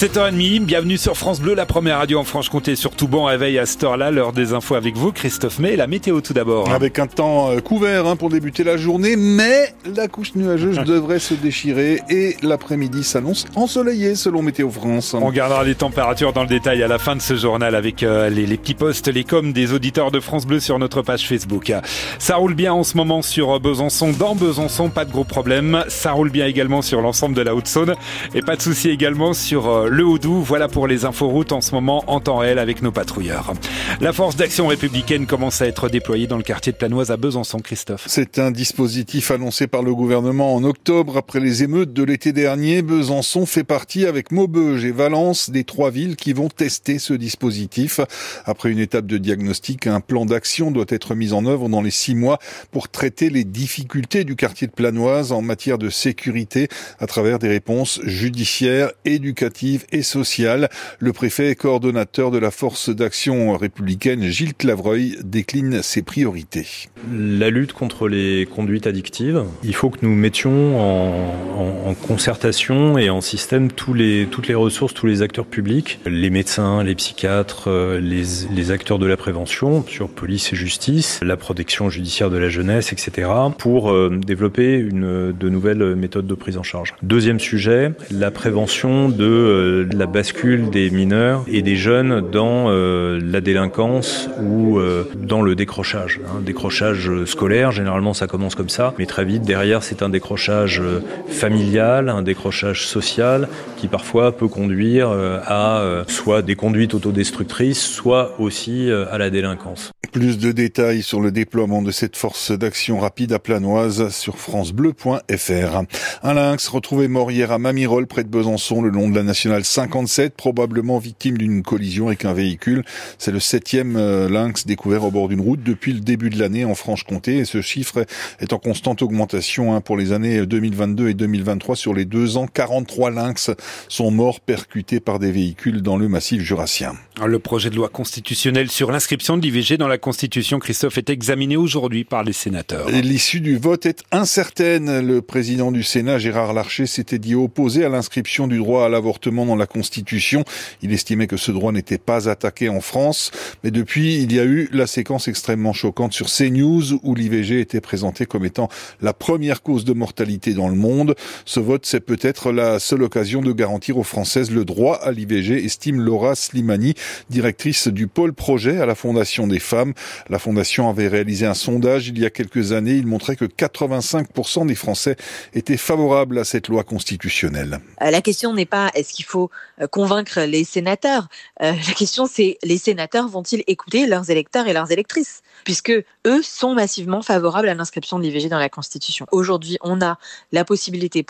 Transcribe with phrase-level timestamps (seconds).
[0.00, 2.76] 7h30, bienvenue sur France Bleu, la première radio en Franche-Comté.
[2.76, 5.74] Surtout bon réveil à cette heure-là, l'heure des infos avec vous, Christophe May.
[5.74, 6.70] La météo tout d'abord.
[6.70, 11.18] Avec un temps euh, couvert hein, pour débuter la journée, mais la couche nuageuse devrait
[11.18, 15.14] se déchirer et l'après-midi s'annonce ensoleillé selon Météo France.
[15.14, 18.30] On regardera les températures dans le détail à la fin de ce journal avec euh,
[18.30, 21.72] les, les, petits posts, les coms des auditeurs de France Bleu sur notre page Facebook.
[22.20, 25.82] Ça roule bien en ce moment sur Besançon, dans Besançon, pas de gros problèmes.
[25.88, 27.96] Ça roule bien également sur l'ensemble de la Haute-Saône
[28.32, 30.42] et pas de souci également sur euh, le Haut-Doubs.
[30.42, 33.52] Voilà pour les inforoutes en ce moment en temps réel avec nos patrouilleurs.
[34.00, 37.58] La force d'action républicaine commence à être déployée dans le quartier de Planoise à Besançon,
[37.60, 38.04] Christophe.
[38.06, 42.82] C'est un dispositif annoncé par le gouvernement en octobre après les émeutes de l'été dernier.
[42.82, 48.00] Besançon fait partie avec Maubeuge et Valence des trois villes qui vont tester ce dispositif.
[48.44, 51.90] Après une étape de diagnostic, un plan d'action doit être mis en œuvre dans les
[51.90, 52.38] six mois
[52.70, 56.68] pour traiter les difficultés du quartier de Planoise en matière de sécurité
[56.98, 60.68] à travers des réponses judiciaires, éducatives et sociale.
[60.98, 66.66] Le préfet et coordonnateur de la force d'action républicaine, Gilles Clavreuil, décline ses priorités.
[67.12, 73.20] La lutte contre les conduites addictives, il faut que nous mettions en, concertation et en
[73.20, 77.70] système tous les, toutes les ressources, tous les acteurs publics, les médecins, les psychiatres,
[78.00, 82.48] les, les acteurs de la prévention sur police et justice, la protection judiciaire de la
[82.48, 86.94] jeunesse, etc., pour euh, développer une, de nouvelles méthodes de prise en charge.
[87.02, 89.24] Deuxième sujet, la prévention de
[89.68, 95.42] euh, la bascule des mineurs et des jeunes dans euh, la délinquance ou euh, dans
[95.42, 96.20] le décrochage.
[96.26, 100.80] Hein, décrochage scolaire, généralement ça commence comme ça, mais très vite derrière c'est un décrochage
[100.80, 106.94] euh, familial, un décrochage social qui parfois peut conduire euh, à euh, soit des conduites
[106.94, 109.92] autodestructrices, soit aussi à la délinquance.
[110.12, 115.82] Plus de détails sur le déploiement de cette force d'action rapide à Planoise sur francebleu.fr.
[116.22, 119.57] Un lynx retrouvé mort hier à Mamirol près de Besançon le long de la nationale
[119.64, 122.84] 57, probablement victime d'une collision avec un véhicule.
[123.18, 126.64] C'est le septième euh, lynx découvert au bord d'une route depuis le début de l'année
[126.64, 128.04] en Franche-Comté et ce chiffre
[128.40, 131.76] est en constante augmentation hein, pour les années 2022 et 2023.
[131.76, 133.50] Sur les deux ans, 43 lynx
[133.88, 136.94] sont morts percutés par des véhicules dans le massif jurassien.
[137.24, 141.56] Le projet de loi constitutionnelle sur l'inscription de l'IVG dans la Constitution, Christophe, est examiné
[141.56, 142.88] aujourd'hui par les sénateurs.
[142.90, 145.00] L'issue du vote est incertaine.
[145.00, 149.44] Le président du Sénat, Gérard Larcher, s'était dit opposé à l'inscription du droit à l'avortement
[149.56, 150.44] la Constitution.
[150.82, 153.30] Il estimait que ce droit n'était pas attaqué en France.
[153.64, 157.80] Mais depuis, il y a eu la séquence extrêmement choquante sur CNews où l'IVG était
[157.80, 158.68] présenté comme étant
[159.00, 161.14] la première cause de mortalité dans le monde.
[161.44, 165.64] Ce vote, c'est peut-être la seule occasion de garantir aux Françaises le droit à l'IVG,
[165.64, 166.94] estime Laura Slimani,
[167.30, 169.92] directrice du pôle projet à la Fondation des femmes.
[170.28, 172.94] La Fondation avait réalisé un sondage il y a quelques années.
[172.94, 175.16] Il montrait que 85% des Français
[175.54, 177.80] étaient favorables à cette loi constitutionnelle.
[178.00, 179.50] La question n'est pas est-ce qu'il faut
[179.90, 181.28] convaincre les sénateurs.
[181.62, 185.42] Euh, la question c'est les sénateurs vont-ils écouter leurs électeurs et leurs électrices?
[185.64, 185.92] Puisque
[186.26, 189.26] eux sont massivement favorables à l'inscription de l'IVG dans la Constitution.
[189.32, 190.18] Aujourd'hui, on a
[190.52, 191.22] la possibilité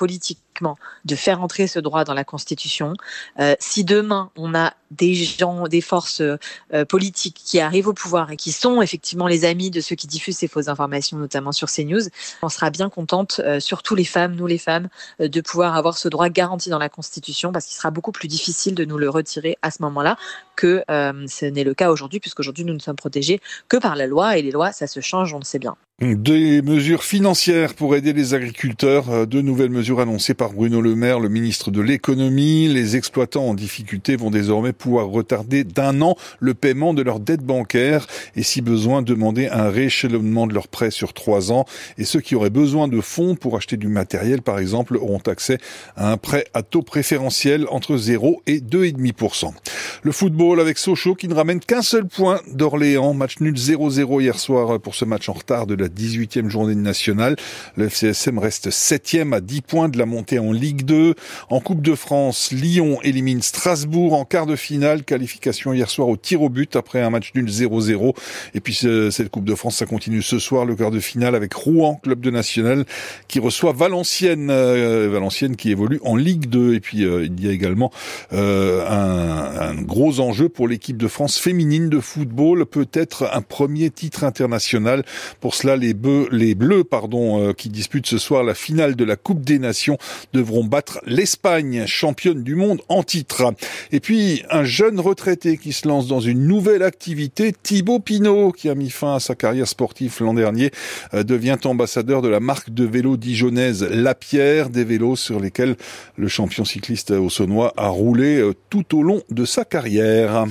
[1.04, 2.94] de faire entrer ce droit dans la Constitution.
[3.38, 8.30] Euh, si demain on a des gens, des forces euh, politiques qui arrivent au pouvoir
[8.30, 11.68] et qui sont effectivement les amis de ceux qui diffusent ces fausses informations, notamment sur
[11.68, 12.08] CNews,
[12.42, 14.88] on sera bien contente, euh, surtout les femmes, nous les femmes,
[15.20, 18.28] euh, de pouvoir avoir ce droit garanti dans la Constitution, parce qu'il sera beaucoup plus
[18.28, 20.16] difficile de nous le retirer à ce moment-là
[20.56, 24.06] que euh, ce n'est le cas aujourd'hui, puisqu'aujourd'hui nous ne sommes protégés que par la
[24.06, 25.76] loi, et les lois, ça se change, on le sait bien.
[26.00, 29.26] Des mesures financières pour aider les agriculteurs.
[29.26, 32.68] De nouvelles mesures annoncées par Bruno Le Maire, le ministre de l'économie.
[32.68, 37.42] Les exploitants en difficulté vont désormais pouvoir retarder d'un an le paiement de leurs dettes
[37.42, 41.64] bancaires et si besoin demander un rééchelonnement de leurs prêts sur trois ans.
[41.96, 45.58] Et ceux qui auraient besoin de fonds pour acheter du matériel, par exemple, auront accès
[45.96, 49.52] à un prêt à taux préférentiel entre 0 et 2,5%.
[50.04, 53.14] Le football avec Sochaux qui ne ramène qu'un seul point d'Orléans.
[53.14, 57.36] Match nul 0-0 hier soir pour ce match en retard de la 18e journée nationale.
[57.76, 61.14] Le FCSM reste 7e à 10 points de la montée en Ligue 2.
[61.50, 65.04] En Coupe de France, Lyon élimine Strasbourg en quart de finale.
[65.04, 68.14] Qualification hier soir au tir au but après un match nul 0-0.
[68.54, 71.54] Et puis cette Coupe de France, ça continue ce soir, le quart de finale avec
[71.54, 72.84] Rouen, club de national,
[73.28, 74.50] qui reçoit Valenciennes.
[74.50, 76.74] Euh, Valenciennes qui évolue en Ligue 2.
[76.74, 77.90] Et puis euh, il y a également
[78.32, 82.66] euh, un gros enjeu pour l'équipe de France féminine de football.
[82.66, 85.04] Peut-être un premier titre international.
[85.40, 89.58] Pour cela, les, Bleus, pardon, qui disputent ce soir la finale de la Coupe des
[89.58, 89.98] Nations
[90.32, 93.54] devront battre l'Espagne, championne du monde en titre.
[93.92, 98.68] Et puis, un jeune retraité qui se lance dans une nouvelle activité, Thibaut Pinot, qui
[98.68, 100.70] a mis fin à sa carrière sportive l'an dernier,
[101.12, 105.76] devient ambassadeur de la marque de vélo dijonnaise La Pierre, des vélos sur lesquels
[106.16, 107.28] le champion cycliste au
[107.76, 110.46] a roulé tout au long de sa carrière.